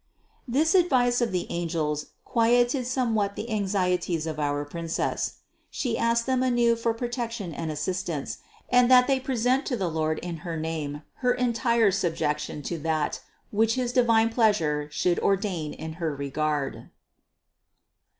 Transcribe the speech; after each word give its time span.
This 0.47 0.73
advice 0.73 1.21
of 1.21 1.31
the 1.31 1.45
angels 1.51 2.07
quieted 2.25 2.87
somewhat 2.87 3.35
the 3.35 3.51
anxieties 3.51 4.25
of 4.25 4.39
our 4.39 4.65
Princess. 4.65 5.35
She 5.69 5.95
asked 5.95 6.25
them 6.25 6.41
anew 6.41 6.75
for 6.75 6.91
protection 6.91 7.53
and 7.53 7.69
assistance, 7.69 8.39
and 8.67 8.89
that 8.89 9.05
they 9.05 9.19
present 9.19 9.63
to 9.67 9.77
the 9.77 9.91
Lord 9.91 10.17
in 10.17 10.37
her 10.37 10.57
name 10.57 11.03
her 11.17 11.35
entire 11.35 11.91
subjection 11.91 12.63
to 12.63 12.79
that 12.79 13.21
which 13.51 13.75
his 13.75 13.93
divine 13.93 14.29
pleasure 14.31 14.87
should 14.91 15.19
or 15.19 15.35
dain 15.37 15.71
in 15.71 15.93
her 16.01 16.15
regard. 16.15 16.89